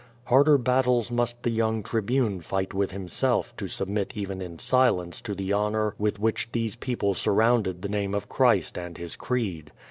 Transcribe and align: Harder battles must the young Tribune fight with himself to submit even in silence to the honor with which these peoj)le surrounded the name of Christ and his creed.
Harder 0.23 0.57
battles 0.57 1.11
must 1.11 1.43
the 1.43 1.51
young 1.51 1.83
Tribune 1.83 2.41
fight 2.41 2.73
with 2.73 2.89
himself 2.89 3.55
to 3.57 3.67
submit 3.67 4.13
even 4.17 4.41
in 4.41 4.57
silence 4.57 5.21
to 5.21 5.35
the 5.35 5.53
honor 5.53 5.93
with 5.99 6.17
which 6.17 6.49
these 6.51 6.75
peoj)le 6.75 7.15
surrounded 7.15 7.83
the 7.83 7.87
name 7.87 8.15
of 8.15 8.27
Christ 8.27 8.79
and 8.79 8.97
his 8.97 9.15
creed. 9.15 9.71